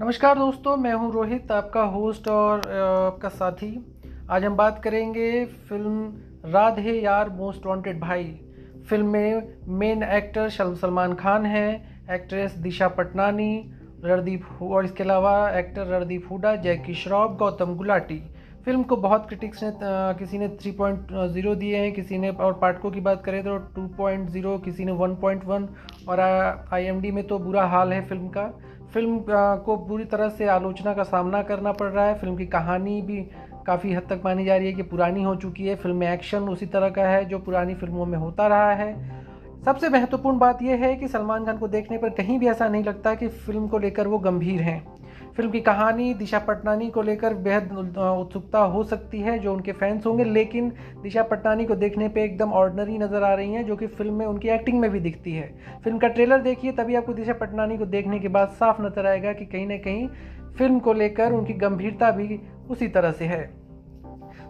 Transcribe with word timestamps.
नमस्कार 0.00 0.38
दोस्तों, 0.38 0.76
मैं 0.76 0.94
हूँ 0.94 1.12
रोहित, 1.12 1.52
आपका 1.52 1.82
होस्ट 1.82 2.28
और 2.28 2.58
आपका 3.06 3.28
साथी। 3.28 4.02
आज 4.30 4.44
हम 4.44 4.56
बात 4.56 4.84
करेंगे 4.84 5.44
फ़िल्म 5.44 6.12
राधे 6.44 7.00
यार, 7.00 7.28
मोस्ट 7.28 7.66
वांटेड 7.66 8.00
भाई। 8.00 8.40
फ़िल्म 8.90 9.06
में 9.06 9.54
मेन 9.68 10.02
एक्टर 10.02 10.48
सल- 10.48 10.76
सलमान 10.76 11.14
खान 11.14 11.46
है 11.46 11.82
एक्ट्रेस 12.10 12.52
दिशा 12.52 12.88
पटनानी 12.88 13.72
रणदीप 14.04 14.42
और 14.62 14.84
इसके 14.84 15.02
अलावा 15.02 15.50
एक्टर 15.50 15.86
रणदीप 15.86 16.28
हुडा, 16.30 16.56
जैकी 16.56 16.94
श्रॉफ, 16.94 17.30
गौतम 17.30 17.74
गुलाटी। 17.74 18.22
फ़िल्म 18.64 18.82
को 18.82 18.96
बहुत 18.96 19.26
क्रिटिक्स 19.26 19.64
ने 19.64 19.72
किसी 20.18 20.38
ने 20.38 20.48
3.0 20.48 21.54
दिए 21.54 21.76
हैं, 21.76 21.92
किसी 21.92 22.18
ने, 22.18 22.30
और 22.30 22.52
पाठकों 22.52 22.90
की 22.90 23.00
बात 23.00 23.24
करें 23.24 23.42
तो 23.42 23.58
2.0 23.58 24.58
किसी 24.58 24.84
ने 24.84 24.92
1.1 24.92 25.68
और 26.08 26.20
आईएमडी 26.74 27.10
में 27.10 27.26
तो 27.26 27.38
बुरा 27.38 27.64
हाल 27.64 27.92
है 27.92 28.02
फ़िल्म 28.02 28.28
का। 28.28 28.58
फ़िल्म 28.94 29.24
को 29.64 29.76
पूरी 29.78 30.04
तरह 30.04 30.28
से 30.28 30.46
आलोचना 30.48 30.92
का 30.94 31.02
सामना 31.02 31.42
करना 31.42 31.72
पड़ 31.72 31.88
रहा 31.88 32.04
है। 32.04 32.14
फ़िल्म 32.18 32.36
की 32.36 32.46
कहानी 32.46 33.00
भी 33.02 33.20
काफ़ी 33.66 33.92
हद 33.92 34.02
तक 34.02 34.20
मानी 34.24 34.44
जा 34.44 34.56
रही 34.56 34.66
है 34.66 34.72
कि 34.72 34.82
पुरानी 34.82 35.22
हो 35.22 35.34
चुकी 35.36 35.66
है। 35.66 35.74
फ़िल्म 35.76 35.96
में 35.96 36.12
एक्शन 36.12 36.48
उसी 36.48 36.66
तरह 36.66 36.90
का 36.90 37.02
है 37.02 37.24
जो 37.24 37.38
पुरानी 37.38 37.74
फ़िल्मों 37.74 38.06
में 38.06 38.18
होता 38.18 38.46
रहा 38.46 38.72
है। 38.72 38.94
सबसे 39.64 39.88
महत्वपूर्ण 39.88 40.38
बात 40.38 40.62
यह 40.62 40.84
है 40.84 40.94
कि 40.96 41.08
सलमान 41.08 41.44
खान 41.44 41.58
को 41.58 41.68
देखने 41.68 41.98
पर 41.98 42.10
कहीं 42.10 42.38
भी 42.38 42.48
ऐसा 42.48 42.68
नहीं 42.68 42.84
लगता 42.84 43.14
कि 43.14 43.28
फ़िल्म 43.28 43.68
को 43.68 43.78
लेकर 43.78 44.06
वो 44.06 44.18
गंभीर 44.18 44.60
हैं। 44.60 44.95
फ़िल्म 45.36 45.50
की 45.50 45.60
कहानी, 45.60 46.12
दिशा 46.14 46.38
पटनानी 46.38 46.88
को 46.90 47.02
लेकर 47.02 47.34
बेहद 47.36 47.72
उत्सुकता 47.72 48.58
हो 48.58 48.82
सकती 48.84 49.20
है, 49.20 49.38
जो 49.38 49.52
उनके 49.54 49.72
फैंस 49.72 50.06
होंगे। 50.06 50.24
लेकिन 50.24 50.72
दिशा 51.02 51.22
पटनानी 51.22 51.64
को 51.64 51.74
देखने 51.74 52.08
पे 52.08 52.22
एकदम 52.24 52.52
ऑर्डनरी 52.52 52.98
नज़र 52.98 53.22
आ 53.22 53.34
रही 53.34 53.52
हैं, 53.52 53.64
जो 53.66 53.76
कि 53.76 53.86
फ़िल्म 53.86 54.14
में 54.14 54.24
उनकी 54.26 54.48
एक्टिंग 54.48 54.80
में 54.80 54.90
भी 54.90 55.00
दिखती 55.00 55.32
है। 55.32 55.48
फ़िल्म 55.84 55.98
का 55.98 56.08
ट्रेलर 56.08 56.40
देखिए, 56.40 56.72
तभी 56.72 56.94
आपको 56.94 57.14
दिशा 57.14 57.32
पटनानी 57.32 57.78
को 57.78 57.86
देखने 57.86 58.18
के 58.18 58.28
बाद 58.28 58.48
साफ़ 58.50 58.82
नज़र 58.82 59.06
आएगा 59.06 59.32
कि 59.32 59.46
कहीं 59.46 59.66
ना 59.66 59.76
कहीं 59.76 60.08
फ़िल्म 60.58 60.78
को 60.78 60.92
लेकर 60.92 61.32
उनकी 61.32 61.54
गंभीरता 61.54 62.10
भी 62.10 62.40
उसी 62.70 62.88
तरह 62.88 63.12
से 63.12 63.24
है। 63.24 63.65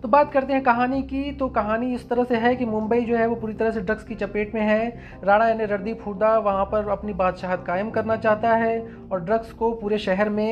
तो 0.07 0.11
बात 0.11 0.33
करते 0.33 0.53
हैं 0.53 0.63
कहानी 0.63 1.01
की। 1.03 1.31
तो 1.33 1.49
कहानी 1.49 1.95
इस 1.95 2.09
तरह 2.09 2.25
से 2.25 2.37
है 2.37 2.55
कि 2.57 2.65
मुंबई 2.65 3.01
जो 3.01 3.17
है 3.17 3.27
वो 3.27 3.35
पूरी 3.37 3.55
तरह 3.55 3.71
से 3.71 3.81
ड्रग्स 3.81 4.05
की 4.05 4.15
चपेट 4.15 4.55
में 4.55 4.61
है। 4.61 4.89
राणा 5.25 5.49
यानी 5.49 5.65
रणदीप 5.67 6.07
हुडा 6.07 6.37
वहाँ 6.39 6.65
पर 6.65 6.89
अपनी 6.91 7.13
बादशाहत 7.15 7.65
कायम 7.67 7.91
करना 7.91 8.17
चाहता 8.17 8.55
है 8.55 8.79
और 9.13 9.21
ड्रग्स 9.21 9.53
को 9.53 9.73
पूरे 9.81 9.99
शहर 9.99 10.29
में 10.29 10.49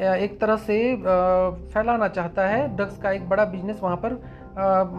एक 0.00 0.38
तरह 0.40 0.56
से 0.56 0.78
फैलाना 0.96 2.08
चाहता 2.08 2.46
है। 2.48 2.66
ड्रग्स 2.76 2.98
का 2.98 3.10
एक 3.10 3.28
बड़ा 3.28 3.44
बिज़नेस 3.46 3.80
वहाँ 3.82 3.96
पर 3.96 4.12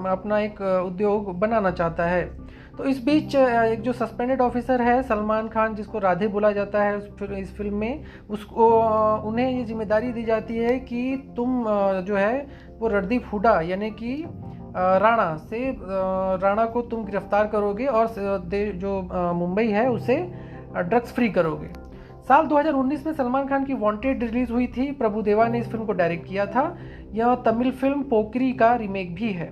अपना 0.09 0.39
एक 0.39 0.61
उद्योग 0.61 1.37
बनाना 1.39 1.71
चाहता 1.71 2.05
है। 2.05 2.25
तो 2.77 2.83
इस 2.85 3.03
बीच 3.05 3.35
एक 3.35 3.81
जो 3.81 3.93
सस्पेंडेड 3.93 4.41
ऑफिसर 4.41 4.81
है, 4.81 5.01
सलमान 5.03 5.47
खान, 5.49 5.75
जिसको 5.75 5.99
राधे 5.99 6.27
बोला 6.27 6.51
जाता 6.51 6.83
है 6.83 6.97
इस 7.39 7.55
फ़िल्म 7.57 7.75
में, 7.75 8.03
उसको 8.29 8.67
उन्हें 9.29 9.49
ये 9.49 9.63
ज़िम्मेदारी 9.65 10.11
दी 10.13 10.23
जाती 10.23 10.57
है 10.57 10.77
कि 10.81 11.33
तुम 11.37 11.63
जो 12.07 12.15
है, 12.15 12.47
वो 12.79 12.87
रणदीप 12.87 13.23
हुडा, 13.33 13.59
यानी 13.61 13.89
कि 13.91 14.23
राणा 14.75 15.35
से 15.39 15.69
राणा 16.41 16.65
को 16.65 16.81
तुम 16.83 17.05
गिरफ़्तार 17.05 17.47
करोगे 17.47 17.85
और 17.87 18.13
जो 18.75 19.01
मुंबई 19.35 19.67
है, 19.67 19.89
उसे 19.89 20.17
ड्रग्स 20.77 21.13
फ्री 21.13 21.29
करोगे। 21.29 21.67
साल 22.27 22.45
2019 22.47 23.05
में 23.05 23.13
सलमान 23.13 23.47
खान 23.47 23.63
की 23.65 23.73
वांटेड 23.75 24.23
रिलीज़ 24.23 24.51
हुई 24.51 24.67
थी। 24.67 24.91
प्रभु 24.93 25.21
देवा 25.21 25.47
ने 25.47 25.59
इस 25.59 25.69
फ़िल्म 25.69 25.85
को 25.85 25.93
डायरेक्ट 25.93 26.27
किया 26.27 26.45
था। 26.45 26.75
यह 27.13 27.35
तमिल 27.45 27.71
फ़िल्म 27.73 28.03
पोकरी 28.03 28.51
का 28.53 28.75
रीमेक 28.75 29.15
भी 29.15 29.31
है। 29.33 29.49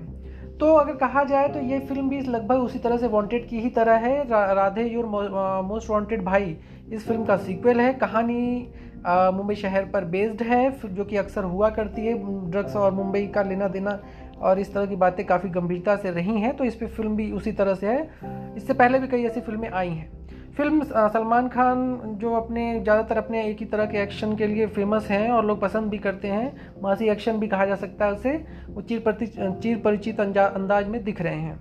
तो 0.59 0.73
अगर 0.73 0.95
कहा 0.95 1.23
जाए 1.23 1.47
तो 1.49 1.59
ये 1.61 1.79
फ़िल्म 1.79 2.09
भी 2.09 2.19
लगभग 2.21 2.61
उसी 2.61 2.79
तरह 2.79 2.97
से 2.97 3.07
वांटेड 3.07 3.47
की 3.47 3.59
ही 3.61 3.69
तरह 3.69 3.95
है। 3.99 4.23
राधे 4.55 4.83
योर 4.83 5.05
मोस्ट 5.05 5.89
वांटेड 5.89 6.23
भाई, 6.25 6.55
इस 6.89 7.07
फ़िल्म 7.07 7.25
का 7.25 7.37
सीक्वल 7.37 7.79
है। 7.79 7.93
कहानी 7.95 8.67
मुंबई 9.07 9.55
शहर 9.55 9.85
पर 9.85 10.05
बेस्ड 10.07 10.41
है 10.44 10.69
जो 10.85 11.05
कि 11.05 11.17
अक्सर 11.17 11.44
हुआ 11.45 11.69
करती 11.69 12.05
है 12.05 12.13
ड्रग्स 12.51 12.75
और 12.75 12.94
मुंबई 12.94 13.25
का 13.27 13.41
लेना 13.44 13.67
देना 13.67 13.99
और 14.39 14.59
इस 14.59 14.73
तरह 14.73 14.85
की 14.85 14.95
बातें 14.95 15.25
काफ़ी 15.25 15.49
गंभीरता 15.49 15.95
से 15.95 16.11
रही 16.11 16.39
हैं 16.41 16.55
तो 16.57 16.63
इस 16.63 16.75
पर 16.75 16.88
फ़िल्म 16.88 17.15
भी 17.15 17.31
उसी 17.31 17.51
तरह 17.51 17.75
से 17.75 17.88
है। 17.88 18.53
इससे 18.57 18.73
पहले 18.73 18.99
भी 18.99 19.07
कई 19.07 19.23
ऐसी 19.23 19.41
फ़िल्में 19.41 19.69
आई 19.69 19.89
हैं। 19.89 20.25
फ़िल्म 20.57 20.83
सलमान 20.83 21.47
खान 21.49 21.79
जो 22.19 22.33
अपने, 22.33 22.79
ज़्यादातर 22.79 23.17
अपने 23.17 23.43
एक 23.45 23.59
ही 23.59 23.66
तरह 23.66 23.85
के 23.85 23.97
एक्शन 23.97 24.35
के 24.35 24.47
लिए 24.47 24.67
फ़ेमस 24.67 25.07
हैं 25.09 25.29
और 25.31 25.45
लोग 25.45 25.59
पसंद 25.61 25.89
भी 25.89 25.97
करते 25.97 26.27
हैं, 26.27 26.71
मासी 26.83 27.09
एक्शन 27.09 27.39
भी 27.39 27.47
कहा 27.47 27.66
जा 27.66 27.75
सकता 27.75 28.05
है 28.05 28.11
उसे, 28.11 28.31
वो 28.69 28.81
चीर 28.81 28.99
प्रति 28.99 29.27
चीर 29.38 29.77
परिचित 29.77 30.19
अंदाज 30.19 30.88
में 30.88 31.03
दिख 31.03 31.21
रहे 31.21 31.35
हैं। 31.35 31.59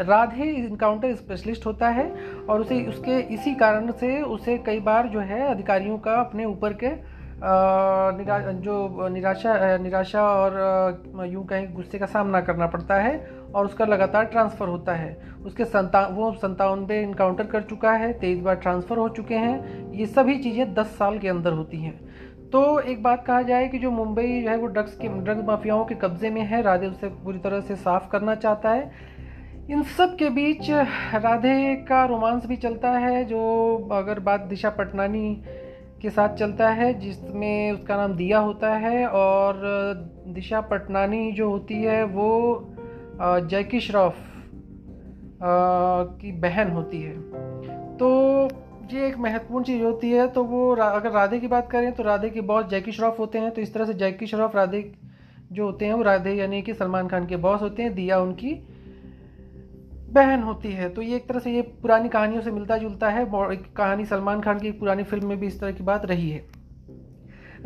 राधे 0.00 0.44
इनकाउंटर 0.44 1.14
स्पेशलिस्ट 1.14 1.66
होता 1.66 1.88
है 1.88 2.10
और 2.48 2.60
उसे, 2.60 2.82
उसके 2.84 3.18
इसी 3.34 3.54
कारण 3.54 3.90
से 3.92 4.20
उसे 4.22 4.58
कई 4.58 4.80
बार 4.80 5.08
जो 5.08 5.20
है 5.20 5.40
अधिकारियों 5.46 5.98
का 5.98 6.14
अपने 6.20 6.44
ऊपर 6.44 6.72
के 6.74 6.90
निरा, 7.38 8.38
जो 8.40 9.08
निराशा 9.08 9.76
निराशा 9.76 10.22
और 10.24 11.26
यूँ 11.26 11.44
कहें 11.46 11.72
गुस्से 11.74 11.98
का 11.98 12.06
सामना 12.06 12.40
करना 12.40 12.66
पड़ता 12.66 12.94
है 12.94 13.18
और 13.54 13.64
उसका 13.64 13.84
लगातार 13.84 14.24
ट्रांसफ़र 14.24 14.68
होता 14.68 14.92
है। 14.94 15.16
उसके 15.46 15.64
संता 15.64 16.06
वो 16.08 16.30
संतानवे 16.34 17.00
इनकाउंटर 17.02 17.46
कर 17.46 17.62
चुका 17.62 17.92
है 17.92 18.12
तेईस 18.12 18.40
बार 18.40 18.54
ट्रांसफ़र 18.56 18.98
हो 18.98 19.08
चुके 19.08 19.34
हैं। 19.34 19.92
ये 19.92 20.06
सभी 20.06 20.38
चीज़ें 20.38 20.72
दस 20.74 20.96
साल 20.98 21.18
के 21.18 21.28
अंदर 21.28 21.52
होती 21.52 21.80
हैं। 21.80 21.94
तो 22.52 22.78
एक 22.80 23.02
बात 23.02 23.24
कहा 23.26 23.42
जाए 23.42 23.68
कि 23.68 23.78
जो 23.78 23.90
मुंबई 23.90 24.40
जो 24.42 24.48
है 24.50 24.56
वो 24.56 24.66
ड्रग्स 24.66 24.96
के 24.96 25.08
ड्रग्स 25.08 25.44
माफियाओं 25.44 25.84
के 25.84 25.94
कब्जे 25.96 26.30
में 26.30 26.40
है 26.42 26.62
राधे 26.62 26.86
उसे 26.86 27.08
पूरी 27.08 27.38
तरह 27.38 27.60
से 27.60 27.76
साफ़ 27.76 28.08
करना 28.10 28.34
चाहता 28.36 28.70
है। 28.70 28.90
इन 29.70 29.82
सब 29.92 30.16
के 30.16 30.30
बीच 30.30 30.70
राधे 30.70 31.74
का 31.88 32.04
रोमांस 32.04 32.46
भी 32.46 32.56
चलता 32.56 32.90
है 32.90 33.24
जो 33.24 33.88
अगर 33.92 34.20
बात 34.20 34.40
दिशा 34.40 34.70
पटनानी 34.70 35.42
के 36.02 36.10
साथ 36.10 36.34
चलता 36.36 36.68
है, 36.70 36.92
जिसमें 37.00 37.72
उसका 37.72 37.96
नाम 37.96 38.12
दिया 38.14 38.38
होता 38.38 38.74
है 38.76 39.06
और 39.08 39.60
दिशा 40.28 40.60
पटनानी 40.60 41.30
जो 41.32 41.48
होती 41.50 41.74
है 41.74 42.02
वो 42.04 42.28
जैकी 43.20 43.80
श्रॉफ 43.80 44.14
की 45.42 46.32
बहन 46.40 46.70
होती 46.70 47.02
है। 47.02 47.14
तो 47.96 48.08
ये 48.92 49.06
एक 49.06 49.16
महत्वपूर्ण 49.18 49.64
चीज़ 49.64 49.82
होती 49.82 50.10
है 50.10 50.26
तो 50.28 50.44
वो 50.44 50.70
अगर 50.76 51.10
राधे 51.10 51.38
की 51.40 51.48
बात 51.48 51.70
करें 51.70 51.92
तो 51.92 52.02
राधे 52.02 52.30
के 52.30 52.40
बॉस 52.42 52.66
जैकी 52.66 52.92
श्रॉफ 52.92 53.18
होते 53.18 53.38
हैं 53.38 53.50
तो 53.50 53.60
इस 53.60 53.74
तरह 53.74 53.84
से 53.84 53.94
जैकी 53.94 54.26
श्रॉफ 54.26 54.56
राधे 54.56 54.90
जो 55.52 55.64
होते 55.64 55.86
हैं 55.86 55.94
वो 55.94 56.02
राधे 56.02 56.34
यानी 56.34 56.62
कि 56.62 56.74
सलमान 56.74 57.08
खान 57.08 57.26
के 57.26 57.36
बॉस 57.38 57.62
होते 57.62 57.82
हैं, 57.82 57.94
दिया 57.94 58.18
उनकी। 58.20 58.54
बहन 60.08 60.42
होती 60.42 60.72
है 60.72 60.88
तो 60.88 61.02
ये 61.02 61.16
एक 61.16 61.28
तरह 61.28 61.38
से 61.38 61.52
ये 61.52 61.62
पुरानी 61.82 62.08
कहानियों 62.08 62.42
से 62.42 62.50
मिलता 62.50 62.76
जुलता 62.78 63.08
है 63.10 63.24
कहानी 63.30 64.04
सलमान 64.04 64.40
खान 64.40 64.58
की 64.58 64.70
पुरानी 64.72 65.02
फ़िल्म 65.04 65.26
में 65.26 65.38
भी 65.38 65.46
इस 65.46 65.60
तरह 65.60 65.72
की 65.72 65.84
बात 65.84 66.04
रही 66.06 66.30
है। 66.30 66.44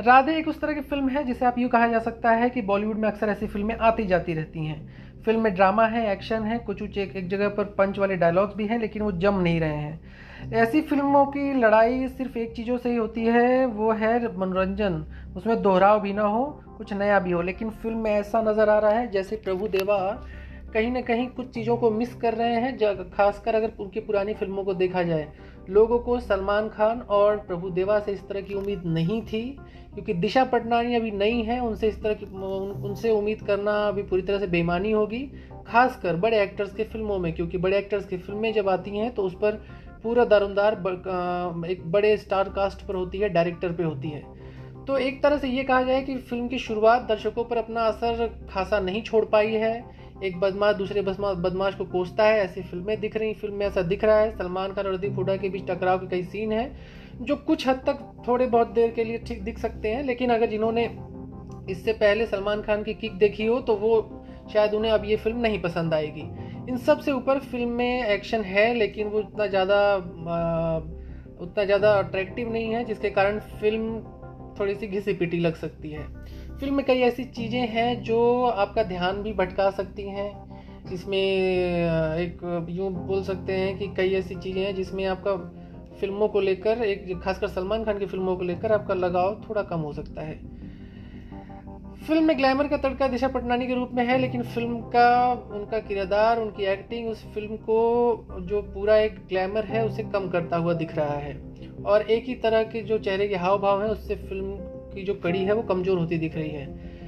राधे 0.01 0.37
एक 0.39 0.49
उस 0.49 0.61
तरह 0.61 0.73
की 0.73 0.81
फ़िल्म 0.81 1.09
है 1.09 1.25
जिसे 1.25 1.45
आप 1.47 1.59
यूँ 1.59 1.69
कहा 1.71 1.87
जा 1.89 1.99
सकता 1.99 2.31
है 2.33 2.49
कि 2.50 2.62
बॉलीवुड 2.62 2.99
में 2.99 3.09
अक्सर 3.09 3.29
ऐसी 3.29 3.47
फ़िल्में 3.47 3.77
आती 3.77 4.06
जाती 4.06 4.34
रहती 4.34 4.65
हैं। 4.67 5.23
फ़िल्म 5.25 5.41
में 5.41 5.55
ड्रामा 5.55 5.87
है 5.87 6.11
एक्शन 6.12 6.43
है 6.43 6.59
कुछ 6.59 6.81
कुछ 6.81 6.99
एक, 6.99 7.17
एक 7.17 7.29
जगह 7.29 7.49
पर 7.49 7.65
पंच 7.79 7.99
वाले 7.99 8.17
डायलॉग्स 8.17 8.55
भी 8.56 8.67
हैं 8.67 8.79
लेकिन 8.79 9.03
वो 9.03 9.12
जम 9.15 9.41
नहीं 9.41 9.61
रहे 9.61 9.77
हैं। 9.77 10.53
ऐसी 10.55 10.81
फ़िल्मों 10.83 11.25
की 11.27 11.53
लड़ाई 11.55 12.09
सिर्फ़ 12.09 12.39
एक 12.39 12.53
चीज़ों 12.53 12.77
से 12.79 12.91
ही 12.91 12.97
होती 12.97 13.25
है 13.27 13.67
वो 13.67 13.93
है 13.93 14.37
मनोरंजन। 14.39 15.05
उसमें 15.37 15.61
दोहराव 15.62 16.00
भी 16.00 16.12
ना 16.12 16.23
हो 16.23 16.45
कुछ 16.79 16.93
नया 16.93 17.19
भी 17.19 17.31
हो 17.31 17.43
लेकिन 17.43 17.71
फ़िल्म 17.73 17.99
में 17.99 18.11
ऐसा 18.11 18.41
नज़र 18.43 18.69
आ 18.69 18.79
रहा 18.79 18.91
है 18.91 19.11
जैसे 19.11 19.37
प्रभु 19.37 19.69
देवा 19.69 19.99
कहीं 20.75 20.91
ना 20.91 21.00
कहीं 21.00 21.28
कुछ 21.28 21.50
चीज़ों 21.50 21.76
को 21.76 21.91
मिस 21.91 22.14
कर 22.14 22.34
रहे 22.34 22.54
हैं 22.54 22.78
खासकर 23.10 23.54
अगर 23.54 23.72
उनकी 23.81 24.00
पुरानी 24.00 24.34
फ़िल्मों 24.34 24.64
को 24.64 24.75
देखा 24.75 25.03
जाए। 25.03 25.32
लोगों 25.70 25.98
को 25.98 26.20
सलमान 26.20 26.69
खान 26.69 27.00
और 27.00 27.36
प्रभु 27.36 27.70
देवा 27.70 28.00
से 28.00 28.12
इस 28.12 28.28
तरह 28.28 28.41
की 28.41 28.54
उम्मीद 28.54 28.82
नहीं 28.86 29.22
थी, 29.22 29.56
क्योंकि 29.94 30.14
दिशा 30.14 30.44
पटनानी 30.44 30.94
अभी 30.94 31.10
नई 31.10 31.42
है, 31.42 31.60
उनसे 31.60 31.88
इस 31.88 32.03
तरह 32.03 32.14
की 32.14 32.26
उन- 32.26 32.84
उनसे 32.84 33.10
उम्मीद 33.10 33.42
करना 33.42 33.88
अभी 33.88 34.03
पूरी 34.03 34.22
तरह 34.22 34.38
से 34.38 34.47
बेमानी 34.47 34.91
होगी, 34.91 35.32
खासकर 35.66 36.16
बड़े 36.16 36.42
एक्टर्स 36.42 36.75
के 36.75 36.84
फ़िल्मों 36.84 37.19
में, 37.19 37.32
क्योंकि 37.32 37.58
बड़े 37.58 37.78
एक्टर्स 37.78 38.06
की 38.06 38.16
फ़िल्में 38.16 38.52
जब 38.52 38.69
आती 38.69 38.90
हैं 38.90 39.14
तो 39.14 39.23
उस 39.23 39.34
पर 39.34 39.52
पूरा 40.02 40.25
दारोमदार 40.25 40.75
एक 41.70 41.93
बड़े 41.93 42.16
स्टार 42.16 42.49
कास्ट 42.49 42.87
पर 42.87 42.94
होती 42.94 43.19
है 43.19 43.28
डायरेक्टर 43.28 43.73
पर 43.73 43.84
होती 43.84 44.08
है। 44.08 44.23
तो 44.87 44.99
एक 44.99 45.23
तरह 45.23 45.38
से 45.38 45.49
ये 45.49 45.64
कहा 45.64 45.82
जाए 45.82 46.02
कि 46.02 46.16
फ़िल्म 46.16 46.49
की 46.49 46.58
शुरुआत 46.58 47.02
दर्शकों 47.02 47.44
पर 47.44 47.56
अपना 47.56 47.81
असर 47.81 48.46
खासा 48.50 48.81
नहीं 48.81 49.02
छोड़ 49.02 49.25
पाई 49.25 49.52
है 49.52 50.00
एक 50.25 50.38
बदमाश, 50.40 50.75
दूसरे 50.76 51.02
बदमाश 51.02 51.75
को 51.75 51.84
कोसता 51.87 52.25
है, 52.25 52.40
ऐसी 52.40 52.62
फ़िल्में 52.62 53.00
दिख 53.00 53.17
रही 53.17 53.34
फ़िल्म 53.34 53.55
में 53.55 53.67
ऐसा 53.67 53.82
दिख 53.84 54.05
रहा 54.05 54.19
है, 54.19 54.31
सलमान 54.37 54.72
खान 54.72 54.87
और 54.87 54.93
रणदीप 54.93 55.17
हुडा 55.17 55.37
के 55.37 55.49
बीच 55.49 55.67
टकराव 55.69 55.99
के 55.99 56.06
कई 56.06 56.22
सीन 56.25 56.52
हैं, 56.52 56.76
जो 57.20 57.37
कुछ 57.37 57.67
हद 57.69 57.82
तक 57.87 57.99
थोड़े 58.28 58.46
बहुत 58.46 58.69
देर 58.70 58.90
के 58.90 59.05
लिए 59.05 59.19
ठीक 59.19 59.43
दिख 59.44 59.58
सकते 59.58 59.88
हैं, 59.88 60.02
लेकिन 60.05 60.31
अगर 60.31 60.50
जिन्होंने 60.50 60.84
इससे 61.70 61.93
पहले 61.94 62.26
सलमान 62.26 62.62
खान 62.62 62.82
की 62.82 62.94
किक 62.94 63.19
देखी 63.19 63.46
हो 63.46 63.61
तो 63.61 63.75
वो 63.76 63.99
शायद 64.52 64.75
उन्हें 64.75 64.93
अब 64.93 65.05
ये 65.05 65.17
फ़िल्म 65.17 65.38
नहीं 65.38 65.61
पसंद 65.62 65.94
आएगी। 65.94 66.20
इन 66.69 66.76
सबसे 66.76 67.12
ऊपर 67.12 67.38
फ़िल्म 67.40 67.69
में 67.69 68.06
एक्शन 68.06 68.40
है, 68.43 68.73
लेकिन 68.75 69.08
वो 69.08 69.19
उतना 69.19 69.46
ज़्यादा 69.46 69.96
उतना 71.40 71.64
ज़्यादा 71.64 71.93
अट्रैक्टिव 71.99 72.52
नहीं 72.52 72.73
है, 72.75 72.84
जिसके 72.84 73.11
कारण 73.11 73.38
फ़िल्म 73.61 74.00
थोड़ी 74.61 74.75
सी 74.75 74.87
घिसी 74.87 75.12
पिटी 75.14 75.38
लग 75.38 75.55
सकती 75.56 75.90
है। 75.90 76.06
फ़िल्म 76.61 76.75
में 76.75 76.85
कई 76.87 77.01
ऐसी 77.01 77.25
चीज़ें 77.25 77.67
हैं 77.69 78.03
जो 78.03 78.45
आपका 78.45 78.83
ध्यान 78.83 79.23
भी 79.23 79.33
भटका 79.33 79.71
सकती 79.71 80.03
हैं। 80.03 80.31
इसमें 80.93 81.19
एक 81.19 82.67
यूँ 82.71 82.91
बोल 83.07 83.23
सकते 83.23 83.53
हैं 83.53 83.79
कि 83.79 83.89
कई 83.97 84.12
ऐसी 84.12 84.35
चीज़ें 84.35 84.62
हैं 84.62 84.75
जिसमें 84.75 85.05
आपका 85.07 85.37
फ़िल्मों 86.01 86.29
को 86.29 86.41
लेकर, 86.41 86.83
एक 86.83 87.21
खासकर 87.25 87.49
सलमान 87.49 87.85
खान 87.85 87.99
की 87.99 88.07
फ़िल्मों 88.07 88.37
को 88.37 88.45
लेकर 88.45 88.73
आपका 88.73 88.95
लगाव 88.95 89.43
थोड़ा 89.49 89.62
कम 89.62 89.81
हो 89.81 89.93
सकता 89.93 90.23
है। 90.23 90.35
फ़िल्म 92.07 92.25
में 92.25 92.39
ग्लैमर 92.39 92.69
का 92.69 92.77
तड़का 92.77 93.09
दिशा 93.09 93.29
पटनानी 93.29 93.67
के 93.67 93.75
रूप 93.75 93.91
में 93.93 94.05
है, 94.07 94.19
लेकिन 94.19 94.43
फ़िल्म 94.43 94.81
का, 94.81 95.33
उनका 95.33 95.79
किरदार, 95.79 96.39
उनकी 96.39 96.65
एक्टिंग 96.65 97.09
उस 97.09 97.25
फ़िल्म 97.35 97.57
को, 97.57 98.27
जो 98.41 98.62
पूरा 98.62 98.97
एक 98.97 99.15
ग्लैमर 99.29 99.65
है, 99.65 99.87
उसे 99.87 100.03
कम 100.03 100.29
करता 100.29 100.57
हुआ 100.57 100.73
दिख 100.73 100.95
रहा 100.97 101.15
है। 101.15 101.41
और 101.87 102.03
एक 102.03 102.25
ही 102.25 102.35
तरह 102.35 102.62
के 102.62 102.83
जो 102.83 102.99
चेहरे 102.99 103.29
के 103.29 103.37
हाव 103.37 103.59
भाव 103.59 103.83
हैं, 103.83 103.91
उससे 103.91 104.15
फ़िल्म 104.15 104.69
की 104.94 105.02
जो 105.02 105.14
कड़ी 105.14 105.38
है 105.38 105.52
वो 105.52 105.62
कमज़ोर 105.62 105.98
होती 105.98 106.19
दिख 106.19 106.37
रही 106.37 106.50
है। 106.50 106.98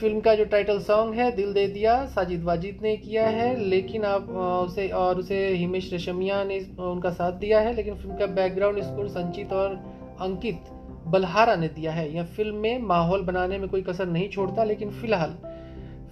फ़िल्म 0.00 0.20
का 0.20 0.34
जो 0.34 0.44
टाइटल 0.44 0.78
सॉन्ग 0.78 1.14
है, 1.14 1.30
दिल 1.36 1.52
दे 1.52 1.66
दिया, 1.66 2.04
साजिद 2.06 2.42
वाजिद 2.42 2.78
ने 2.82 2.96
किया 2.96 3.26
है, 3.26 3.56
लेकिन 3.60 4.04
आप 4.04 4.28
उसे, 4.30 4.88
और 4.88 5.18
उसे 5.18 5.46
हिमेश 5.48 5.92
रेशमिया 5.92 6.44
ने 6.44 6.58
उनका 6.80 7.10
साथ 7.10 7.32
दिया 7.32 7.60
है, 7.60 7.74
लेकिन 7.74 7.94
फ़िल्म 7.94 8.16
का 8.16 8.26
बैकग्राउंड 8.26 8.82
स्कोर 8.82 9.08
संचित 9.08 9.52
और 9.52 9.74
अंकित 10.20 10.70
बलहारा 11.06 11.56
ने 11.56 11.68
दिया 11.68 11.92
है। 11.92 12.14
यह 12.14 12.24
फ़िल्म 12.24 12.56
में 12.56 12.78
माहौल 12.78 13.22
बनाने 13.22 13.58
में 13.58 13.68
कोई 13.68 13.82
कसर 13.82 14.06
नहीं 14.06 14.28
छोड़ता, 14.28 14.64
लेकिन 14.64 14.90
फ़िलहाल 14.90 15.36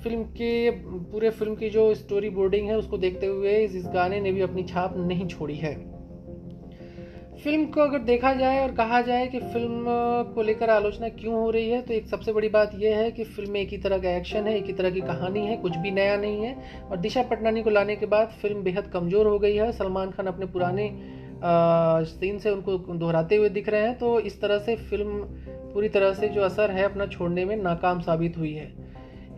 फ़िल्म 0.05 0.22
के, 0.22 0.70
पूरे 0.70 1.31
फ़िल्म 1.31 1.55
की 1.55 1.70
जो 1.70 1.94
स्टोरी 1.94 2.31
बोर्डिंग 2.31 2.69
है, 2.69 2.76
उसको 2.76 2.99
देखते 2.99 3.26
हुए 3.26 3.56
इस 3.56 3.87
गाने 3.87 4.20
ने 4.20 4.32
भी 4.32 4.40
अपनी 4.40 4.64
छाप 4.64 4.96
नहीं 4.96 5.26
छोड़ी 5.28 5.55
है। 5.55 5.94
फ़िल्म 7.44 7.64
को 7.67 7.81
अगर 7.81 7.99
देखा 7.99 8.32
जाए 8.35 8.61
और 8.61 8.70
कहा 8.73 9.00
जाए 9.00 9.26
कि 9.26 9.38
फ़िल्म 9.38 9.85
को 10.35 10.43
लेकर 10.43 10.70
आलोचना 10.70 11.08
क्यों 11.08 11.35
हो 11.35 11.50
रही 11.50 11.70
है 11.70 11.81
तो 11.82 11.93
एक 11.94 12.06
सबसे 12.06 12.32
बड़ी 12.32 12.49
बात 12.49 12.70
यह 12.75 12.96
है 12.96 13.11
कि 13.11 13.25
फ़िल्म 13.25 13.50
में 13.52 13.61
एक 13.61 13.70
ही 13.70 13.79
तरह 13.79 13.99
का 13.99 14.11
एक्शन 14.11 14.46
है, 14.46 14.56
एक 14.56 14.67
ही 14.67 14.73
तरह 14.73 14.91
की 14.91 15.00
कहानी 15.00 15.41
है, 15.41 15.56
कुछ 15.56 15.76
भी 15.76 15.91
नया 15.91 16.17
नहीं 16.17 16.44
है। 16.44 16.55
और 16.91 16.96
दिशा 16.96 17.23
पटनानी 17.23 17.62
को 17.62 17.70
लाने 17.70 17.96
के 17.96 18.06
बाद 18.06 18.29
फ़िल्म 18.43 18.62
बेहद 18.62 18.87
कमज़ोर 18.87 19.26
हो 19.26 19.38
गई 19.38 19.56
है। 19.56 19.70
सलमान 19.73 20.11
खान 20.11 20.26
अपने 20.26 20.46
पुराने 20.46 20.91
सीन 22.06 22.38
से 22.38 22.50
उनको 22.50 22.76
दोहराते 22.94 23.37
हुए 23.37 23.49
दिख 23.49 23.69
रहे 23.69 23.81
हैं। 23.81 23.99
तो 23.99 24.19
इस 24.20 24.40
तरह 24.40 24.58
से 24.58 24.76
फ़िल्म 24.76 25.19
पूरी 25.75 25.88
तरह 25.88 26.12
से 26.12 26.29
जो 26.29 26.43
असर 26.43 26.70
है 26.70 26.85
अपना 26.85 27.06
छोड़ने 27.06 27.44
में 27.44 27.56
नाकाम 27.56 28.00
साबित 28.00 28.38
हुई 28.38 28.52
है। 28.52 28.73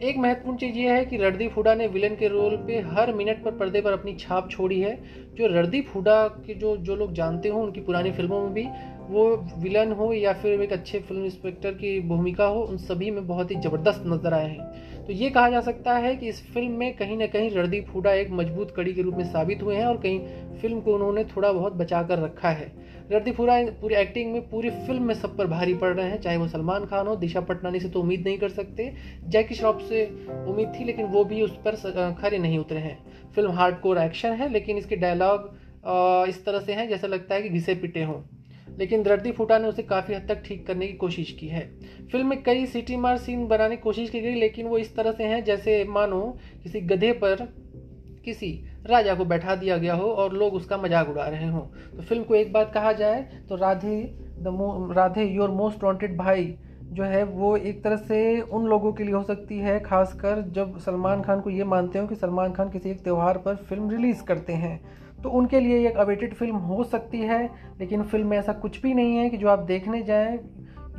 एक 0.02 0.16
महत्वपूर्ण 0.16 0.56
चीज़ 0.58 0.76
यह 0.76 0.92
है 0.92 1.04
कि 1.04 1.16
रणदीप 1.16 1.52
हुडा 1.56 1.74
ने 1.74 1.86
विलन 1.86 2.14
के 2.14 2.28
रोल 2.28 2.56
पे 2.56 2.80
हर 2.80 3.12
मिनट 3.12 3.42
पर 3.44 3.50
पर्दे 3.50 3.80
पर 3.80 3.92
अपनी 3.92 4.14
छाप 4.14 4.50
छोड़ी 4.50 4.80
है। 4.80 4.94
जो 5.34 5.46
रणदीप 5.46 5.86
हुडा 5.94 6.16
के 6.28 6.54
जो 6.54 6.76
जो 6.76 6.96
लोग 6.96 7.12
जानते 7.12 7.48
हो, 7.48 7.62
उनकी 7.62 7.80
पुरानी 7.80 8.10
फ़िल्मों 8.12 8.40
में 8.42 8.52
भी 8.54 8.66
वो 9.08 9.24
विलन 9.58 9.92
हो 9.92 10.12
या 10.12 10.32
फिर 10.32 10.60
एक 10.62 10.72
अच्छे 10.72 10.98
फ़िल्म 11.00 11.24
इंस्पेक्टर 11.24 11.72
की 11.72 11.98
भूमिका 12.08 12.44
हो, 12.46 12.60
उन 12.60 12.76
सभी 12.78 13.10
में 13.10 13.26
बहुत 13.26 13.50
ही 13.50 13.56
ज़बरदस्त 13.56 14.02
नज़र 14.06 14.34
आए 14.34 14.48
हैं। 14.48 15.04
तो 15.06 15.12
ये 15.12 15.28
कहा 15.30 15.50
जा 15.50 15.60
सकता 15.60 15.92
है 15.96 16.14
कि 16.16 16.28
इस 16.28 16.42
फ़िल्म 16.54 16.72
में 16.72 16.94
कहीं 16.96 17.16
ना 17.16 17.26
कहीं 17.26 17.50
रणदीप 17.50 17.94
हुडा 17.94 18.12
एक 18.12 18.30
मज़बूत 18.30 18.72
कड़ी 18.76 18.92
के 18.94 19.02
रूप 19.02 19.14
में 19.14 19.24
साबित 19.24 19.62
हुए 19.62 19.76
हैं 19.76 19.84
और 19.86 19.96
कहीं 19.96 20.20
फ़िल्म 20.60 20.80
को 20.80 20.94
उन्होंने 20.94 21.24
थोड़ा 21.26 21.52
बहुत 21.52 21.72
बचा 21.72 22.02
कर 22.02 22.18
रखा 22.18 22.48
है। 22.50 22.70
रणदीप 23.12 23.40
हुडा 23.40 23.60
पूरी 23.80 23.94
एक्टिंग 23.94 24.32
में 24.32 24.48
पूरी 24.48 24.70
फ़िल्म 24.70 25.02
में 25.02 25.14
सब 25.14 25.36
पर 25.36 25.46
भारी 25.46 25.74
पड़ 25.74 25.92
रहे 25.94 26.08
हैं, 26.10 26.20
चाहे 26.20 26.36
वो 26.36 26.48
सलमान 26.48 26.84
खान 26.84 27.06
हो, 27.06 27.16
दिशा 27.16 27.40
पटनानी 27.42 27.80
से 27.80 27.88
तो 27.88 28.00
उम्मीद 28.00 28.24
नहीं 28.26 28.38
कर 28.38 28.48
सकते। 28.50 28.92
जैकी 29.26 29.54
श्रॉफ 29.54 29.82
से 29.88 30.04
उम्मीद 30.48 30.72
थी, 30.74 30.84
लेकिन 30.84 31.06
वो 31.06 31.24
भी 31.24 31.42
उस 31.42 31.56
पर 31.66 32.14
खरे 32.20 32.38
नहीं 32.38 32.58
उतरे 32.58 32.78
हैं। 32.78 32.98
फ़िल्म 33.34 33.50
हार्ड 33.50 33.98
एक्शन 33.98 34.32
है, 34.32 34.48
लेकिन 34.48 34.78
इसके 34.78 34.96
डायलॉग 34.96 35.54
इस 36.28 36.44
तरह 36.44 36.60
से 36.60 36.72
हैं, 36.72 36.88
जैसा 36.88 37.06
लगता 37.06 37.34
है 37.34 37.42
कि 37.42 37.48
घिसे 37.48 37.74
पिटे 37.74 38.02
हों। 38.04 38.20
लेकिन 38.78 39.02
दर्दी 39.02 39.32
फूटा 39.32 39.58
ने 39.58 39.68
उसे 39.68 39.82
काफ़ी 39.84 40.14
हद 40.14 40.26
तक 40.28 40.42
ठीक 40.44 40.66
करने 40.66 40.86
की 40.86 40.92
कोशिश 40.94 41.30
की 41.32 41.48
है। 41.48 41.64
फ़िल्म 42.12 42.26
में 42.26 42.42
कई 42.42 42.66
सिटी 42.66 42.96
मार 42.96 43.16
सीन 43.18 43.46
बनाने 43.48 43.76
की 43.76 43.82
कोशिश 43.82 44.10
की 44.10 44.20
गई, 44.20 44.34
लेकिन 44.34 44.66
वो 44.66 44.78
इस 44.78 44.94
तरह 44.96 45.12
से 45.12 45.24
हैं 45.24 45.42
जैसे 45.44 45.84
मानो 45.88 46.20
किसी 46.62 46.80
गधे 46.82 47.12
पर 47.14 47.46
किसी 48.24 48.52
राजा 48.86 49.14
को 49.14 49.24
बैठा 49.24 49.54
दिया 49.54 49.76
गया 49.78 49.94
हो 49.94 50.10
और 50.12 50.32
लोग 50.32 50.54
उसका 50.54 50.76
मज़ाक 50.76 51.08
उड़ा 51.08 51.24
रहे 51.24 51.48
हों। 51.48 51.60
तो 51.96 52.02
फ़िल्म 52.02 52.22
को 52.24 52.34
एक 52.34 52.52
बात 52.52 52.72
कहा 52.74 52.92
जाए 52.92 53.22
तो 53.48 53.56
Radhe 53.56 54.00
the 54.38 54.92
Radhe 54.96 55.24
your 55.24 55.50
most 55.52 55.84
wanted 55.84 56.16
Bhai 56.16 56.54
जो 56.86 57.04
है, 57.04 57.22
वो 57.24 57.56
एक 57.56 57.82
तरह 57.84 57.96
से 57.98 58.40
उन 58.40 58.66
लोगों 58.66 58.92
के 58.92 59.04
लिए 59.04 59.14
हो 59.14 59.22
सकती 59.22 59.58
है, 59.58 59.78
खासकर 59.80 60.40
जब 60.50 60.78
सलमान 60.78 61.22
खान 61.22 61.40
को 61.40 61.50
ये 61.50 61.64
मानते 61.64 61.98
हो 61.98 62.06
कि 62.06 62.14
सलमान 62.14 62.52
खान 62.52 62.70
किसी 62.70 62.90
एक 62.90 63.02
त्यौहार 63.04 63.38
पर 63.38 63.56
फ़िल्म 63.68 63.90
रिलीज़ 63.90 64.22
करते 64.24 64.52
हैं। 64.54 64.80
तो 65.26 65.30
उनके 65.30 65.60
लिए 65.60 65.86
एक 65.88 65.96
अवेटेड 65.96 66.34
फ़िल्म 66.34 66.56
हो 66.56 66.84
सकती 66.84 67.20
है, 67.20 67.38
लेकिन 67.80 68.02
फ़िल्म 68.02 68.26
में 68.26 68.36
ऐसा 68.38 68.52
कुछ 68.54 68.80
भी 68.82 68.92
नहीं 68.94 69.16
है 69.16 69.28
कि 69.30 69.36
जो 69.36 69.48
आप 69.48 69.58
देखने 69.68 70.02
जाएँ। 70.02 70.38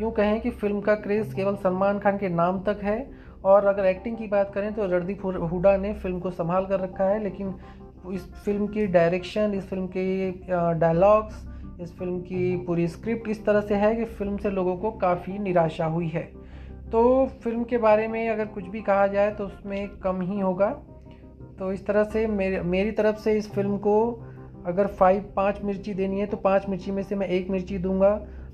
यूँ 0.02 0.12
कहें 0.12 0.40
कि 0.42 0.50
फ़िल्म 0.52 0.80
का 0.82 0.96
क्रेज़ 0.96 1.36
केवल 1.36 1.56
सलमान 1.56 2.00
खान 2.00 2.18
के 2.18 2.30
नाम 2.30 2.60
तक 2.64 2.80
है। 2.84 2.98
और 3.44 3.66
अगर 3.66 3.86
एक्टिंग 3.86 4.18
की 4.18 4.28
बात 4.28 4.52
करें 4.54 4.74
तो 4.74 4.86
रणदीप 4.88 5.26
हुडा 5.52 5.76
ने 5.78 5.94
फ़िल्म 5.94 6.20
को 6.20 6.32
संभाल 6.32 6.66
कर 6.66 6.80
रखा 6.80 7.04
है, 7.04 7.24
लेकिन 7.24 7.54
इस 8.14 8.26
फ़िल्म 8.36 8.68
की 8.68 8.86
डायरेक्शन 8.88 9.54
इस 9.54 9.70
फ़िल्म 9.70 9.88
के 9.88 10.32
डायलॉग्स 10.80 11.46
इस 11.82 11.98
फ़िल्म 11.98 12.20
की 12.20 12.56
पूरी 12.58 12.88
स्क्रिप्ट 12.88 13.30
इस 13.30 13.46
तरह 13.46 13.62
से 13.62 13.76
है 13.76 13.96
कि 13.96 14.06
फ़िल्म 14.06 14.38
से 14.38 14.50
लोगों 14.50 14.76
को 14.78 14.92
काफ़ी 14.98 15.38
निराशा 15.40 15.86
हुई 15.86 16.08
है। 16.08 16.24
तो 16.92 17.26
फ़िल्म 17.44 17.64
के 17.64 17.78
बारे 17.78 18.08
में 18.08 18.28
अगर 18.30 18.46
कुछ 18.48 18.68
भी 18.68 18.82
कहा 18.82 19.08
जाए 19.08 19.32
तो 19.32 19.46
उसमें 19.46 19.88
कम 20.00 20.22
ही 20.22 20.40
होगा। 20.40 20.76
तो 21.60 21.72
इस 21.72 21.86
तरह 21.86 22.04
से 22.04 22.26
मेरी 22.28 22.60
मेरी 22.62 22.92
तरफ़ 22.92 23.18
से 23.18 23.34
इस 23.34 23.52
फ़िल्म 23.52 23.78
को 23.78 23.98
अगर 24.66 24.88
फाइव 24.88 25.24
पाँच 25.36 25.62
मिर्ची 25.64 25.94
देनी 25.94 26.20
है 26.20 26.26
तो 26.26 26.38
पाँच 26.38 26.68
मिर्ची 26.70 26.92
में 26.92 27.02
से 27.04 27.16
मैं 27.16 27.28
एक 27.28 27.50
मिर्ची 27.50 27.78
दूँगा, 27.78 28.10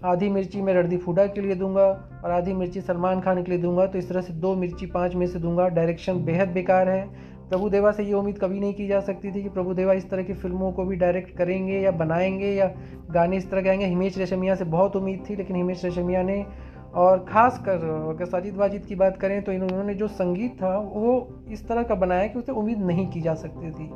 आधी 0.06 0.30
मिर्ची 0.30 0.62
मैं 0.62 0.74
रणदीप 0.74 1.02
फूडा 1.02 1.26
के 1.28 1.42
लिए 1.42 1.56
दूँगा 1.56 1.86
और 2.24 2.32
आधी 2.32 2.54
मिर्ची 2.54 2.82
सलमान 2.82 3.22
खान 3.22 3.44
के 3.44 3.52
लिए 3.52 3.60
दूँगा 3.60 3.86
तो 3.86 3.98
इस 3.98 4.10
तरह 4.10 4.22
से 4.22 4.34
दो 4.36 4.56
मिर्ची 4.56 4.86
पाँच 4.86 5.16
में 5.16 5.26
से 5.28 5.40
दूँगा। 5.40 5.68
डायरेक्शन 5.70 6.24
बेहद 6.26 6.50
बेकार 6.50 6.90
है। 6.90 7.06
प्रभु 7.50 7.70
देवा 7.70 7.92
से 7.92 8.04
ये 8.04 8.14
उम्मीद 8.14 8.40
कभी 8.40 8.60
नहीं 8.60 8.74
की 8.74 8.88
जा 8.88 9.00
सकती 9.00 9.32
थी 9.32 9.42
कि 9.44 9.50
प्रभु 9.50 9.74
देवा 9.74 9.94
इस 9.94 10.10
तरह 10.10 10.24
की 10.24 10.34
फ़िल्मों 10.34 10.72
को 10.72 10.86
भी 10.86 10.96
डायरेक्ट 10.96 11.36
करेंगे 11.38 11.80
या 11.80 11.92
बनाएँगे 11.94 12.52
या 12.52 12.72
गाने 13.12 13.38
इस 13.38 13.50
तरह 13.52 13.62
के 13.62 13.70
आएँगे 13.70 13.86
हिमेश 13.86 14.18
रेशमिया 14.18 14.56
से 14.56 14.66
बहुत 14.66 14.96
उम्मीद 14.96 15.26
थी, 15.30 15.36
लेकिन 15.36 15.56
हिमेश 15.56 15.84
रेशमिया 15.86 16.24
ने 16.24 16.46
और 16.94 17.26
ख़ास 17.26 17.58
कर, 17.60 17.86
अगर 18.10 18.26
साजिद 18.26 18.56
वाजिद 18.56 18.86
की 18.86 18.96
बात 18.96 19.18
करें 19.18 19.42
तो 19.44 19.52
इन्होंने 19.52 19.94
जो 19.94 20.08
संगीत 20.10 20.52
था, 20.54 20.78
वो 20.78 21.44
इस 21.52 21.68
तरह 21.68 21.84
का 21.84 21.96
बनाया 21.96 22.28
कि 22.28 22.40
उसे 22.40 22.52
उम्मीद 22.52 22.82
नहीं 22.82 23.08
की 23.12 23.22
जा 23.22 23.34
सकती 23.36 23.72
थी। 23.72 23.90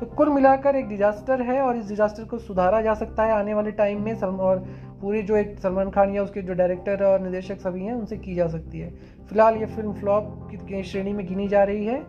तो 0.00 0.06
कुल 0.06 0.28
मिलाकर 0.28 0.76
एक 0.76 0.88
डिजास्टर 0.88 1.42
है 1.42 1.60
और 1.60 1.76
इस 1.76 1.88
डिजास्टर 1.88 2.24
को 2.24 2.38
सुधारा 2.38 2.80
जा 2.82 2.94
सकता 2.94 3.24
है 3.24 3.32
आने 3.32 3.54
वाले 3.54 3.70
टाइम 3.72 4.02
में 4.04 4.14
और 4.14 4.58
पूरे 5.00 5.22
जो 5.22 5.36
एक 5.36 5.58
सलमान 5.58 5.90
खान 5.90 6.14
या 6.14 6.22
उसके 6.22 6.42
जो 6.42 6.54
डायरेक्टर 6.54 7.04
और 7.04 7.20
निर्देशक 7.20 7.60
सभी 7.60 7.84
हैं, 7.84 7.94
उनसे 7.94 8.16
की 8.16 8.34
जा 8.34 8.46
सकती 8.48 8.78
है। 8.78 8.90
फ़िलहाल 9.28 9.56
ये 9.56 9.66
फ़िल्म 9.66 9.92
फ्लॉप 9.92 10.48
की 10.52 10.82
श्रेणी 10.82 11.12
में 11.12 11.26
गिनी 11.26 11.48
जा 11.48 11.62
रही 11.64 11.84
है 11.86 12.02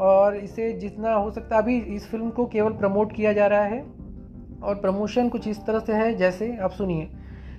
और 0.00 0.36
इसे 0.36 0.72
जितना 0.72 1.14
हो 1.14 1.30
सकता 1.30 1.56
है, 1.56 1.62
अभी 1.62 1.78
इस 1.94 2.10
फ़िल्म 2.10 2.30
को 2.30 2.46
केवल 2.46 2.72
प्रमोट 2.74 3.12
किया 3.12 3.32
जा 3.32 3.46
रहा 3.46 3.64
है 3.64 3.80
और 4.62 4.74
प्रमोशन 4.74 5.28
कुछ 5.28 5.48
इस 5.48 5.64
तरह 5.66 5.78
से 5.78 5.92
है, 5.92 6.14
जैसे 6.16 6.56
आप 6.56 6.70
सुनिए। 6.70 7.08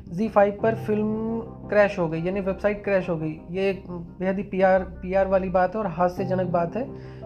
जी 0.08 0.28
फाइव 0.30 0.58
पर 0.64 0.76
फ़िल्म 0.76 1.40
क्रैश 1.70 1.98
हो 2.00 2.08
गई, 2.10 2.22
यानी 2.22 2.40
वेबसाइट 2.40 2.84
क्रैश 2.84 3.10
हो 3.10 3.16
गई। 3.18 3.40
ये 3.52 3.70
एक 3.70 3.84
बेहद 3.90 4.38
ही 4.38 4.44
पीआर 4.44 4.84
पीआर 5.02 5.28
वाली 5.28 5.50
बात 5.50 5.76
है 5.76 5.82
और 5.82 5.88
हास्यजनक 5.88 6.48
बात 6.48 6.76
है। 6.76 6.84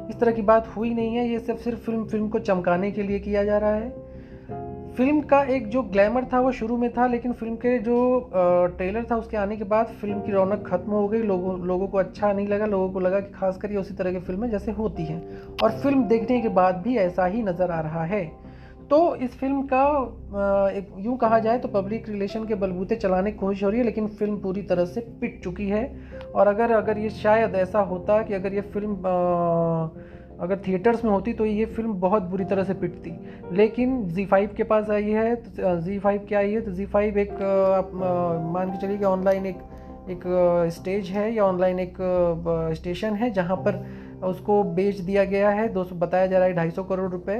इस 0.09 0.19
तरह 0.19 0.31
की 0.31 0.41
बात 0.41 0.67
हुई 0.67 0.93
नहीं 0.93 1.15
है, 1.15 1.27
ये 1.29 1.39
सब 1.39 1.57
सिर्फ़ 1.57 1.79
फ़िल्म 1.79 2.05
फ़िल्म 2.05 2.29
को 2.29 2.39
चमकाने 2.39 2.91
के 2.91 3.03
लिए 3.03 3.19
किया 3.19 3.43
जा 3.43 3.57
रहा 3.57 3.73
है। 3.73 3.89
फ़िल्म 4.97 5.21
का 5.21 5.41
एक 5.45 5.67
जो 5.67 5.81
ग्लैमर 5.83 6.25
था, 6.25 6.39
वो 6.39 6.51
शुरू 6.51 6.77
में 6.77 6.89
था, 6.93 7.07
लेकिन 7.07 7.33
फ़िल्म 7.33 7.55
के 7.55 7.77
जो 7.79 8.29
ट्रेलर 8.33 9.05
था, 9.11 9.15
उसके 9.15 9.37
आने 9.37 9.57
के 9.57 9.63
बाद 9.63 9.87
फ़िल्म 10.01 10.21
की 10.21 10.31
रौनक 10.31 10.63
खत्म 10.67 10.91
हो 10.91 11.07
गई। 11.07 11.21
लोगों 11.23 11.59
लोगों 11.59 11.87
को 11.87 11.97
अच्छा 11.97 12.31
नहीं 12.33 12.47
लगा, 12.47 12.65
लोगों 12.65 12.89
को 12.89 12.99
लगा 12.99 13.19
कि 13.19 13.31
खासकर 13.33 13.71
ये 13.71 13.77
उसी 13.77 13.93
तरह 13.93 14.11
की 14.11 14.19
फ़िल्में 14.19 14.49
जैसे 14.49 14.71
होती 14.71 15.05
हैं। 15.05 15.21
और 15.63 15.79
फ़िल्म 15.79 16.03
देखने 16.03 16.41
के 16.41 16.49
बाद 16.49 16.75
भी 16.75 16.97
ऐसा 16.97 17.25
ही 17.25 17.43
नज़र 17.43 17.71
आ 17.71 17.79
रहा 17.79 18.03
है। 18.03 18.25
तो 18.89 19.15
इस 19.15 19.37
फ़िल्म 19.39 19.61
का 19.71 19.83
एक 20.71 20.93
यूँ 21.05 21.17
कहा 21.17 21.39
जाए 21.39 21.57
तो 21.59 21.67
पब्लिक 21.67 22.07
रिलेशन 22.09 22.45
के 22.47 22.55
बलबूते 22.55 22.95
चलाने 22.95 23.31
की 23.31 23.37
कोशिश 23.37 23.63
हो 23.63 23.69
रही 23.69 23.79
है, 23.79 23.85
लेकिन 23.85 24.07
फ़िल्म 24.09 24.37
पूरी 24.41 24.61
तरह 24.63 24.85
से 24.85 25.01
पिट 25.21 25.41
चुकी 25.43 25.67
है। 25.69 25.83
और 26.35 26.47
अगर 26.47 26.71
अगर 26.71 26.97
ये 26.97 27.09
शायद 27.09 27.55
ऐसा 27.55 27.79
होता 27.91 28.21
कि 28.23 28.33
अगर 28.33 28.53
ये 28.53 28.61
फ़िल्म 28.73 28.95
अगर 30.41 30.61
थिएटर्स 30.67 31.03
में 31.05 31.11
होती 31.11 31.33
तो 31.33 31.45
ये 31.45 31.65
फ़िल्म 31.65 31.93
बहुत 31.99 32.23
बुरी 32.23 32.45
तरह 32.45 32.63
से 32.63 32.73
पिटती। 32.73 33.11
लेकिन 33.55 34.03
जी 34.07 34.25
फाइव 34.25 34.49
के 34.57 34.63
पास 34.63 34.89
आई 34.89 35.11
है 35.11 35.35
तो 35.35 35.79
जी 35.81 35.99
फाइव 35.99 36.25
क्या 36.27 36.39
आई 36.39 36.51
है 36.51 36.61
तो 36.61 36.71
जी 36.71 36.85
फाइव 36.85 37.17
एक 37.19 37.31
आप 37.31 37.91
मान 38.53 38.71
के 38.71 38.81
चलिए 38.81 38.97
कि 38.97 39.05
ऑनलाइन 39.05 39.45
एक 39.45 39.57
एक 40.09 40.23
स्टेज 40.73 41.07
है 41.09 41.33
या 41.35 41.43
ऑनलाइन 41.43 41.79
एक 41.79 41.97
स्टेशन 42.77 43.13
है 43.15 43.29
जहाँ 43.31 43.57
पर 43.57 43.85
उसको 44.23 44.63
बेच 44.73 44.99
दिया 44.99 45.23
गया 45.25 45.49
है, 45.49 45.67
दो 45.69 45.83
सौ, 45.83 45.95
बताया 45.95 46.27
जा 46.27 46.37
रहा 46.37 46.47
है 46.47 46.53
ढाई 46.53 46.71
करोड़ 46.79 47.09
रुपए। 47.11 47.37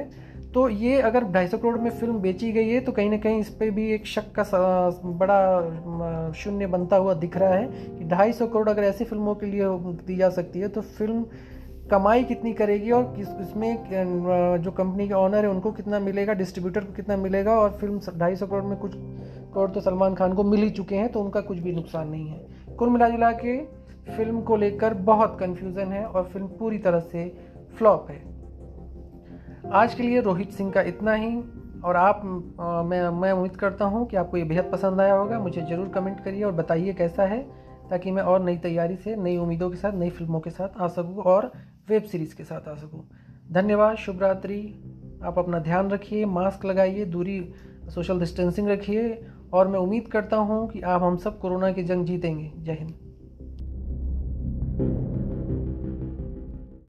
तो 0.54 0.68
ये 0.70 1.00
अगर 1.02 1.24
ढाई 1.24 1.48
सौ 1.48 1.58
करोड़ 1.58 1.78
में 1.78 1.90
फ़िल्म 1.92 2.20
बेची 2.20 2.52
गई 2.52 2.70
है 2.70 2.80
तो 2.80 2.92
कहीं 2.92 3.10
ना 3.10 3.18
कहीं 3.18 3.40
इस 3.40 3.50
पर 3.50 3.70
भी 3.70 3.90
एक 3.94 4.06
शक 4.08 4.32
का 4.40 4.44
बड़ा 5.18 6.32
शून्य 6.34 6.68
बनता 6.68 6.96
हुआ 6.96 7.14
दिख 7.16 7.38
रहा 7.38 7.54
है 7.54 7.68
कि 7.90 8.06
ढाई 8.06 8.34
सौ 8.34 8.48
करोड़ 8.48 8.70
अगर 8.70 8.84
ऐसी 8.84 9.06
फ़िल्मों 9.06 9.36
के 9.36 9.46
लिए 9.46 9.68
दी 10.08 10.16
जा 10.16 10.30
सकती 10.30 10.60
है 10.60 10.68
तो 10.68 10.82
फ़िल्म 10.82 11.26
कमाई 11.92 12.24
कितनी 12.24 12.54
करेगी 12.54 12.92
और 12.92 13.04
किस, 13.16 13.28
इसमें 13.42 14.62
जो 14.62 14.72
कंपनी 14.72 15.08
के 15.08 15.14
ऑनर 15.14 15.46
है, 15.46 15.50
उनको 15.50 15.72
कितना 15.72 16.00
मिलेगा 16.00 16.34
डिस्ट्रीब्यूटर 16.34 16.82
को 16.82 16.94
कितना 16.94 17.18
मिलेगा 17.18 17.52
और 17.52 17.70
फ़िल्म 17.72 18.00
ढाई 18.18 18.36
सौ 18.36 18.48
करोड़ 18.48 18.64
में 18.64 18.78
कुछ 18.78 18.94
करोड़ 18.96 19.70
तो 19.72 19.82
सलमान 19.82 20.16
खान 20.16 20.34
को 20.34 20.44
मिल 20.44 20.62
ही 20.62 20.70
चुके 20.70 20.96
हैं 20.96 21.12
तो 21.12 21.22
उनका 21.22 21.42
कुछ 21.42 21.58
भी 21.58 21.72
नुकसान 21.74 22.10
नहीं 22.10 22.28
है। 22.28 22.76
कुल 22.78 22.90
मिला 22.90 23.10
जुला 23.10 23.32
के 23.36 23.58
फ़िल्म 24.08 24.42
को 24.42 24.56
लेकर 24.56 24.94
बहुत 25.04 25.38
कन्फ्यूज़न 25.40 25.92
है 25.92 26.06
और 26.06 26.24
फ़िल्म 26.24 26.48
पूरी 26.60 26.78
तरह 26.78 27.00
से 27.00 27.28
फ्लॉप 27.78 28.08
है। 28.10 28.22
आज 29.74 29.94
के 29.94 30.04
लिए 30.04 30.22
रोहित 30.22 30.52
सिंह 30.52 30.72
का 30.72 30.82
इतना 30.82 31.14
ही 31.14 31.36
और 31.86 31.96
आप 31.96 32.22
आ, 32.62 32.84
मैं 32.84 33.10
मैं 33.12 33.32
उम्मीद 33.32 33.56
करता 33.56 33.86
हूँ 33.86 34.06
कि 34.08 34.18
आपको 34.18 34.38
ये 34.38 34.44
बेहद 34.44 34.70
पसंद 34.72 35.02
आया 35.02 35.14
होगा। 35.14 35.40
मुझे 35.40 35.62
ज़रूर 35.62 35.88
कमेंट 35.90 36.24
करिए 36.24 36.44
और 36.44 36.52
बताइए 36.52 36.94
कैसा 36.94 37.24
है 37.24 37.42
ताकि 37.90 38.12
मैं 38.12 38.24
और 38.24 38.44
नई 38.44 38.58
तैयारी 38.58 38.96
से 38.96 39.16
नई 39.16 39.38
उम्मीदों 39.38 39.70
के 39.70 39.78
साथ 39.78 39.94
नई 39.94 40.10
फ़िल्मों 40.10 40.40
के 40.40 40.50
साथ 40.50 40.82
आ 40.82 40.88
सकूँ 40.88 41.24
और 41.24 41.52
वेब 41.90 42.04
सीरीज़ 42.04 42.36
के 42.36 42.44
साथ 42.44 42.68
आ 42.70 42.76
सकूँ। 42.76 43.08
धन्यवाद 43.52 43.96
शुभ 43.96 44.22
रात्रि। 44.22 44.60
आप 45.24 45.40
अपना 45.40 45.60
ध्यान 45.60 45.90
रखिए 45.90 46.26
मास्क 46.26 46.66
लगाइए 46.66 47.06
दूरी 47.06 47.40
सोशल 47.90 48.20
डिस्टेंसिंग 48.20 48.70
रखिए। 48.70 49.26
और 49.54 49.68
मैं 49.68 49.80
उम्मीद 49.80 50.08
करता 50.08 50.38
हूँ 50.38 50.68
कि 50.70 50.82
आप 50.82 51.04
हम 51.04 51.18
सब 51.18 51.40
कोरोना 51.40 51.72
की 51.72 51.84
जंग 51.84 52.06
जीतेंगे। 52.06 52.52
जय 52.58 52.74
हिंद। 52.74 53.07